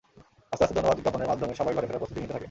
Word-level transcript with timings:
আস্তে 0.51 0.63
আস্তে 0.65 0.75
ধন্যবাদ 0.77 0.97
জ্ঞাপনের 1.03 1.29
মাধ্যমে 1.31 1.53
সবাই 1.59 1.73
ঘরে 1.75 1.87
ফেরার 1.87 2.01
প্রস্তুতি 2.01 2.19
নিতে 2.21 2.31
থাকে। 2.33 2.39